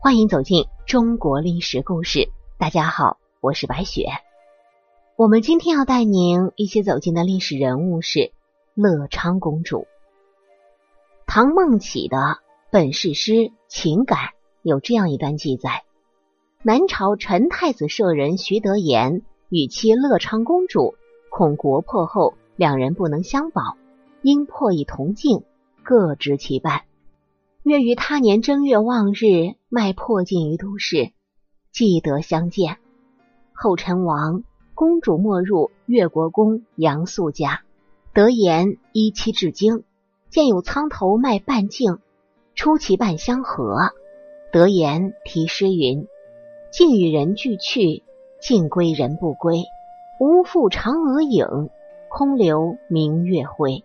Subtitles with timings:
[0.00, 2.30] 欢迎走进中国历史故事。
[2.56, 4.06] 大家好，我是白雪。
[5.16, 8.30] 我们今天要带您一起走进的历史人物是
[8.74, 9.88] 乐昌公主。
[11.26, 12.16] 唐孟起的
[12.70, 13.32] 《本事诗·
[13.66, 14.18] 情感》
[14.62, 15.82] 有这样一段记载：
[16.62, 20.94] 南朝陈太子舍人徐德言与妻乐昌公主，
[21.28, 23.76] 恐国破后两人不能相保，
[24.22, 25.42] 因破译同境，
[25.82, 26.82] 各执其半。
[27.64, 31.12] 约于他年正月望日，迈破镜于都市，
[31.72, 32.78] 既得相见。
[33.52, 34.42] 后陈亡，
[34.74, 37.60] 公主没入越国公杨素家。
[38.14, 39.84] 得言依妻至京，
[40.30, 41.98] 见有苍头卖半径，
[42.54, 43.76] 出其半相合。
[44.52, 46.06] 得言题诗云
[46.72, 48.02] ：“镜与人俱去，
[48.40, 49.64] 镜归人不归。
[50.18, 51.68] 无复嫦娥影，
[52.08, 53.84] 空留明月辉。”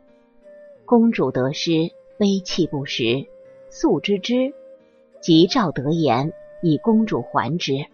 [0.88, 3.28] 公主得诗，悲泣不食。
[3.70, 4.54] 素知之，
[5.24, 7.86] 即召得言，以公主还之。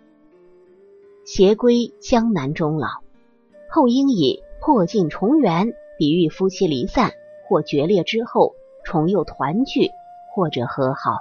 [1.25, 2.87] 携归江南终老。
[3.69, 7.11] 后应以破镜重圆比喻夫妻离散
[7.47, 9.91] 或决裂之后重又团聚
[10.33, 11.19] 或者和好。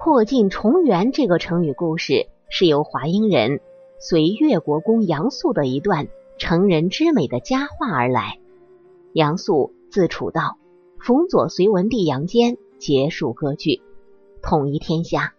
[0.00, 3.60] 破镜重圆这个成语故事是由华阴人
[4.00, 8.40] 随越国公杨素的一段成人之美的佳话而来。
[9.12, 10.58] 杨素字楚道，
[10.98, 12.56] 辅佐隋文帝杨坚。
[12.78, 13.82] 结束割据，
[14.48, 15.34] 统一天下，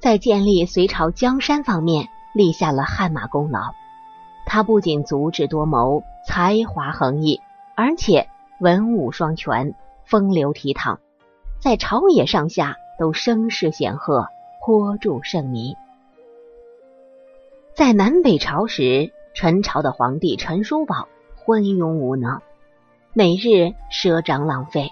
[0.00, 3.60] 在建立隋朝江山方面立下了汗马功劳。
[4.44, 7.40] 他不仅足智多谋、才华横溢，
[7.76, 8.28] 而且
[8.58, 10.98] 文武双全、风流倜傥，
[11.60, 14.26] 在朝野上下都声势显赫，
[14.66, 15.76] 颇著盛名。
[17.72, 21.06] 在南北朝时，陈朝的皇帝陈叔宝
[21.36, 22.40] 昏庸无能，
[23.12, 24.90] 每日赊账浪费。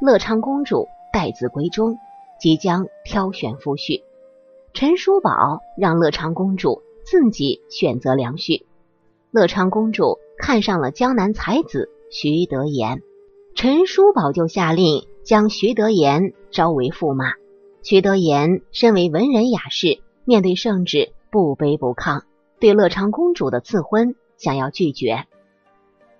[0.00, 0.88] 乐昌公主。
[1.12, 1.98] 待字闺中，
[2.40, 4.02] 即将挑选夫婿。
[4.72, 8.64] 陈叔宝让乐昌公主自己选择良婿。
[9.30, 13.02] 乐昌公主看上了江南才子徐德言，
[13.54, 17.34] 陈叔宝就下令将徐德言招为驸马。
[17.82, 22.22] 徐德言身为文人雅士，面对圣旨不卑不亢，
[22.58, 25.26] 对乐昌公主的赐婚想要拒绝。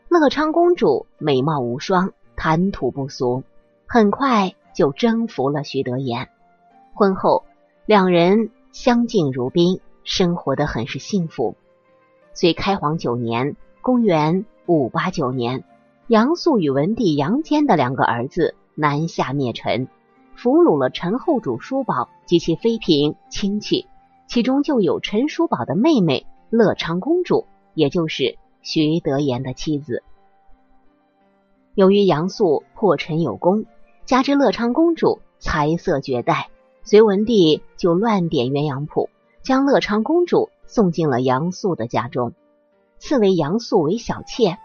[0.08, 3.42] 乐昌公主美貌无双，谈吐不俗，
[3.86, 4.54] 很快。
[4.72, 6.28] 就征服了徐德言。
[6.94, 7.44] 婚后，
[7.86, 11.56] 两人相敬如宾，生活的很是幸福。
[12.34, 15.64] 隋开皇九年（公元五八九年），
[16.08, 19.88] 杨素与文帝杨坚的两个儿子南下灭陈，
[20.34, 23.86] 俘虏了陈后主叔宝及其妃嫔亲戚，
[24.26, 30.02] 其中就有陈叔宝的妹妹乐昌公主，也就是徐德言的妻子。
[31.74, 33.64] 由于杨素破陈有功。
[34.10, 36.48] 加之乐昌公主才色绝代，
[36.82, 39.08] 隋文帝就乱点鸳鸯谱，
[39.40, 42.32] 将乐昌公主送进了杨素的家中，
[42.98, 44.58] 赐为杨素为小妾。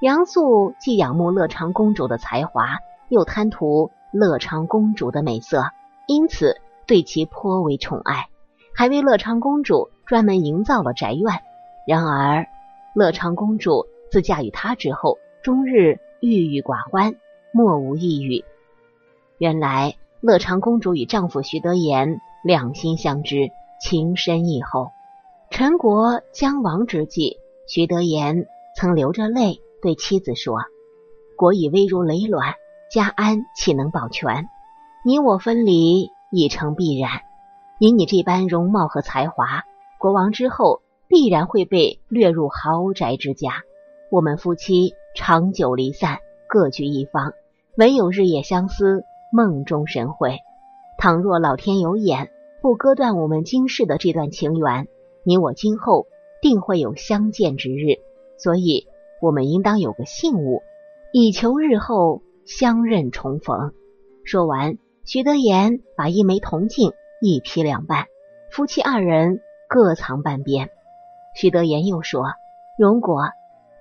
[0.00, 2.78] 杨素既仰慕乐昌公主的才华，
[3.08, 5.62] 又贪图乐昌公主的美色，
[6.08, 8.30] 因此对其颇为宠爱，
[8.74, 11.40] 还为乐昌公主专门营造了宅院。
[11.86, 12.46] 然而，
[12.96, 17.14] 乐昌公主自嫁与他之后，终日郁郁寡欢，
[17.52, 18.44] 莫无一语。
[19.42, 24.92] 原来乐昌公主与丈夫徐德言两心相知，情深意厚。
[25.50, 30.60] 陈国将亡之际，徐德言曾流着泪对妻子说
[31.36, 32.54] ：“国已危如累卵，
[32.88, 34.46] 家安岂能保全？
[35.04, 37.10] 你我分离已成必然。
[37.80, 39.64] 以你这般容貌和才华，
[39.98, 43.64] 国王之后必然会被掠入豪宅之家。
[44.08, 47.32] 我们夫妻长久离散，各居一方，
[47.76, 49.02] 唯有日夜相思。”
[49.34, 50.40] 梦中神会，
[50.98, 54.88] 倘若老天有眼，不割断我们今世的这段情缘，
[55.24, 56.06] 你我今后
[56.42, 57.96] 定会有相见之日。
[58.36, 58.88] 所以，
[59.22, 60.62] 我们应当有个信物，
[61.14, 63.72] 以求日后相认重逢。
[64.22, 66.92] 说完，徐德言把一枚铜镜
[67.22, 68.08] 一劈两半，
[68.50, 70.68] 夫妻二人各藏半边。
[71.34, 72.26] 徐德言又说
[72.78, 73.30] ：“如果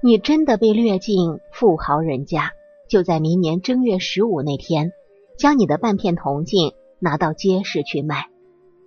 [0.01, 2.53] 你真的被掠进富豪人家，
[2.87, 4.93] 就在明年正月十五那天。”
[5.41, 8.27] 将你的半片铜镜拿到街市去卖。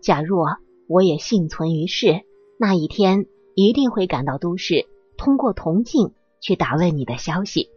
[0.01, 0.59] 假若
[0.89, 2.21] 我也幸存于世，
[2.61, 4.87] 那一天一定会赶到都市，
[5.17, 7.71] 通过铜镜去打问你的消息。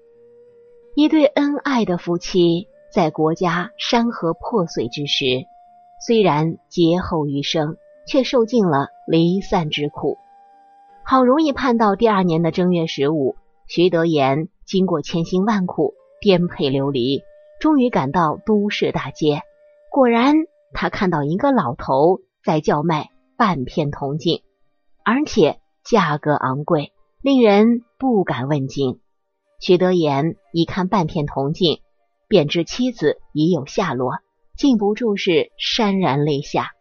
[0.93, 5.25] 一对恩爱的夫妻，在国家山河破碎之时，
[6.05, 7.77] 虽然劫后余生，
[8.07, 10.19] 却受尽了离散之苦。
[11.03, 17.23] 好容易盼到第二年的正月十五，徐德言经过千辛万苦，颠沛流离。
[17.59, 19.41] 终于赶到都市大街，
[19.91, 20.35] 果然
[20.73, 24.43] 他看到一个老头在叫卖半片铜镜，
[25.03, 28.99] 而且价格昂贵，令人不敢问津。
[29.59, 31.81] 徐德言一看半片铜镜，
[32.27, 34.19] 便知妻子已有下落，
[34.55, 36.73] 禁不住是潸然泪下。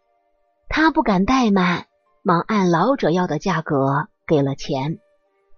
[0.69, 1.87] 他不敢怠慢，
[2.21, 4.99] 忙按老者要的价格给了钱，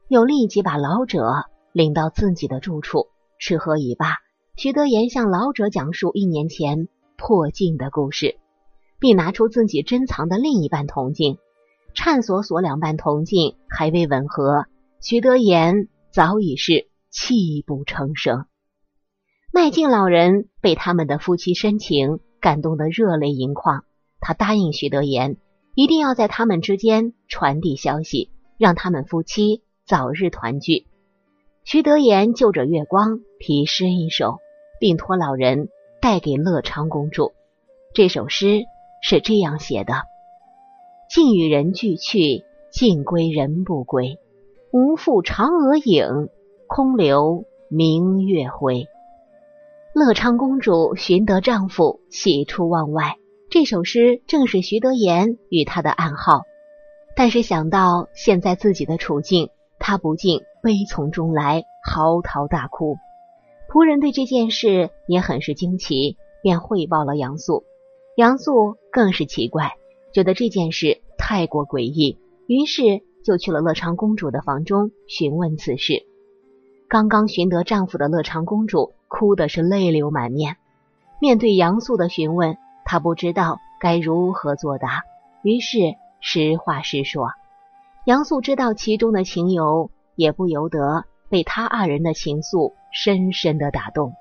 [0.08, 3.08] 又立即把老者领到自己的住处。
[3.38, 4.18] 吃喝已罢，
[4.62, 8.36] 徐德言向老者讲述一年前破镜的故事，
[9.00, 11.38] 并拿出自己珍藏的另一半铜镜，
[11.94, 14.66] 颤索索两半铜镜还未吻合，
[15.00, 16.90] 徐德言早已是。
[17.10, 18.48] 泣不成声，
[19.54, 23.86] 麦镜老人被他们的夫妻深情感动得热泪盈眶。
[24.20, 25.38] 他答应徐德言，
[25.74, 30.86] 一定要在他们之间传递消息，让他们夫妻早日团聚。
[31.64, 34.38] 徐德言就着月光题诗一首，
[34.80, 35.70] 并托老人
[36.02, 37.34] 带给乐昌公主。
[37.94, 38.64] 这首诗
[39.02, 39.94] 是这样写的
[41.10, 44.18] ：“尽与人俱去，尽归人不归，
[44.72, 46.30] 无复嫦娥影。”
[46.72, 48.86] 空留明月辉。
[49.92, 53.16] 乐昌公主寻得丈夫，喜出望外。
[53.50, 56.44] 这首诗正是徐德言与她的暗号。
[57.16, 59.50] 但是想到现在自己的处境，
[59.80, 62.98] 她不禁悲从中来，嚎啕大哭。
[63.70, 67.64] 仆人对这件事也很是惊奇，便汇报了杨素。
[68.16, 69.78] 杨素更是奇怪，
[70.12, 72.18] 觉得这件事太过诡异，
[72.48, 76.04] 于是就去了乐昌公主的房中询问此事。
[76.88, 80.58] 刚刚寻得丈夫的乐昌公主哭的是泪流满面。
[81.22, 85.04] 面对杨素的询问，她不知道该如何作答，
[85.44, 85.78] 于是
[86.22, 87.30] 实话实说。
[88.06, 94.14] 杨素知道其中的情由，也不由得被他二人的情愫深深的打动。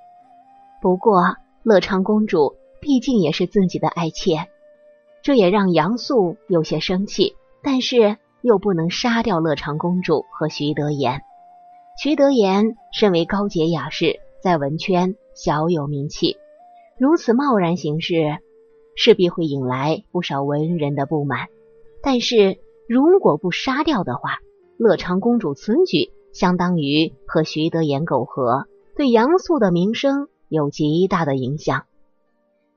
[0.81, 4.49] 不过，乐昌公主毕竟也是自己的爱妾，
[5.23, 11.23] 这也让杨素有些生气，但是又不能杀掉乐昌公主和徐德言。
[12.01, 16.37] 徐德言身为高洁雅士，在文圈小有名气，
[16.97, 18.39] 如此贸然行事，
[18.95, 21.49] 势必会引来不少文人的不满。
[22.01, 24.39] 但是如果不杀掉的话，
[24.77, 28.67] 乐昌公主此举相当于和徐德言苟合，
[28.97, 31.85] 对杨素的名声有极大的影响。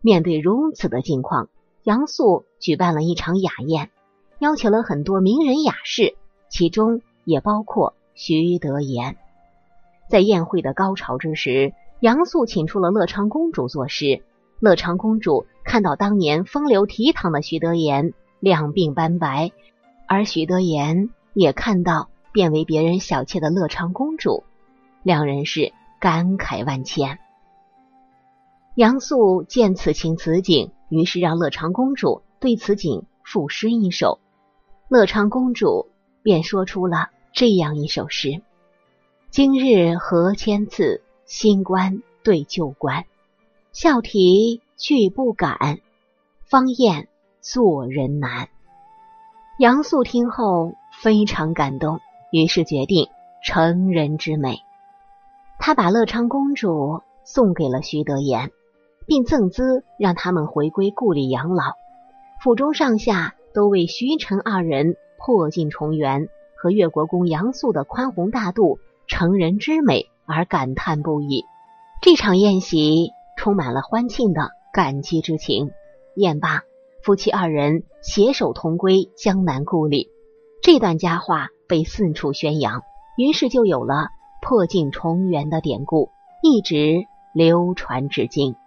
[0.01, 1.50] 面对如此的境况，
[1.83, 3.89] 杨素举办了一场雅宴，
[4.39, 6.15] 邀请了很多名人雅士，
[6.50, 7.94] 其中也包括。
[8.13, 9.15] 徐德言
[10.09, 14.21] 在宴会的高潮之时，杨素请出了乐昌公主作诗。
[14.59, 19.51] 乐昌公主看到当年风流倜傥的徐德言两鬓斑白，
[20.07, 24.44] 而徐德言也看到变为别人小妾的乐昌公主，
[25.04, 27.19] 两人是感慨万千。
[28.75, 34.19] 杨素见此情此景，于是让乐昌公主对此景赋诗一首。
[34.88, 35.89] 乐昌公主
[36.24, 37.10] 便说出了。
[37.33, 38.42] 这样一首诗：
[39.30, 43.06] 今日何千次，新官对旧官，
[43.72, 45.80] 笑啼俱不敢，
[46.44, 47.07] 方艳
[47.39, 48.50] 做人难。
[49.57, 52.01] 杨素听后非常感动，
[52.31, 53.10] 于是决定
[53.44, 54.57] 成人之美。
[55.60, 58.50] 他把乐昌公主送给了徐德言，
[59.06, 61.74] 并赠资让他们回归故里养老。
[62.41, 66.27] 府中上下都为徐陈二人破镜重圆。
[66.63, 68.77] 和越国公杨素的宽宏大度、
[69.08, 71.44] 成人之美而感叹不已。
[72.03, 75.72] 这场宴席充满了欢庆的感激之情。
[76.15, 76.62] 宴罢，
[77.01, 80.12] 夫妻二人携手同归江南故里。
[80.62, 82.84] 这段佳话被四处宣扬，
[83.16, 84.10] 于是就有了
[84.42, 86.10] 破镜重圆的典故，
[86.44, 88.58] 一直流传至今。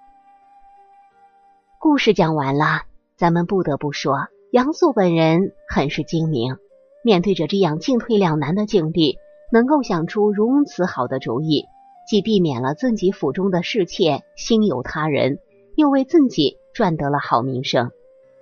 [1.78, 2.84] 故事讲完了，
[3.18, 6.56] 咱们不得不说，杨素本人很是精明。
[7.04, 9.18] 面对着这样进退两难的境地，
[9.52, 11.66] 能够想出如此好的主意，
[12.08, 15.40] 既避免了自己府中的侍妾心有他人，
[15.76, 17.90] 又为自己赚得了好名声。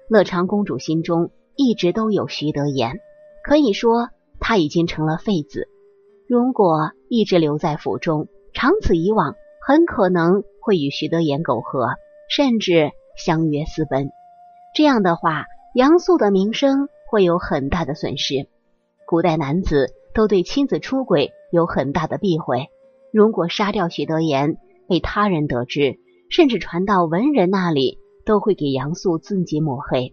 [0.06, 3.00] 乐昌公主心中一直都有徐德言，
[3.42, 4.10] 可以说
[4.42, 5.68] 他已经成了废子。
[6.28, 11.90] 如果一直留在府中，长此以往，很可能会与徐德言苟合，
[12.28, 14.10] 甚至相约私奔。
[14.74, 18.48] 这样的话，杨素的名声会有很大的损失。
[19.06, 22.66] 古代男子都对妻子出轨有很大的避讳。
[23.12, 24.56] 如果杀掉许德言，
[24.88, 25.98] 被他人得知，
[26.30, 30.12] 甚至传到文人那里，都会给杨素自己抹黑。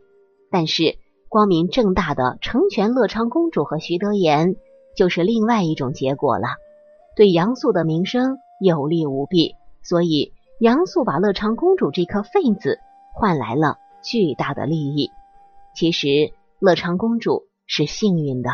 [0.51, 0.97] 但是
[1.29, 4.55] 光明正大的成全乐昌公主和徐德言，
[4.95, 6.47] 就是另外一种结果了，
[7.15, 9.53] 对杨素的名声有利无弊。
[9.83, 12.79] 所以杨素把乐昌公主这颗废子
[13.13, 15.11] 换来了巨大的利益。
[15.75, 18.49] 其实乐昌公主是幸运的，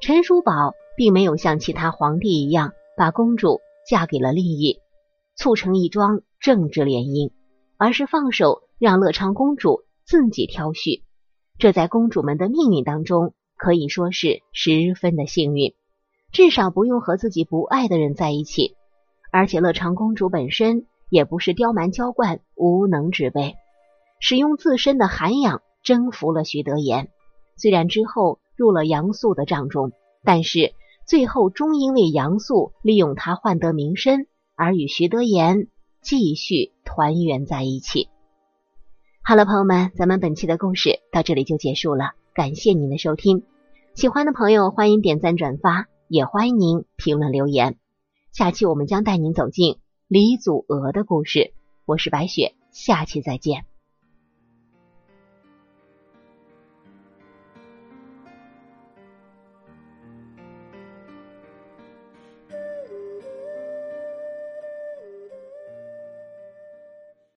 [0.00, 4.80] 陈叔宝并没有像其他皇帝一样把公主嫁给了利益，
[5.36, 7.30] 促成一桩政治联姻，
[7.78, 11.05] 而是放手让乐昌公主自己挑婿。
[11.58, 15.72] 这在公主们的命运当中可以说是十分的幸运，
[16.30, 18.76] 至少不用和自己不爱的人在一起。
[19.32, 23.54] 而且乐昌公主本身也不是刁蛮娇惯、无能之辈，
[24.20, 27.08] 使用自身的涵养征服了徐德言。
[27.56, 29.92] 虽然之后入了杨素的帐中，
[30.24, 30.74] 但是
[31.06, 35.68] 最后终因为杨素利用他换得名声，而与徐德言
[36.02, 38.08] 继续团圆在一起。
[39.28, 43.42] 好了，朋友们，咱们本期的故事到这里就结束了，感谢您的收听。
[43.92, 47.76] 喜欢的朋友欢迎点赞转发，也欢迎您评论留言。
[48.30, 51.52] 下期我们将带您走进李祖娥的故事。
[51.86, 53.64] 我是白雪，下期再见。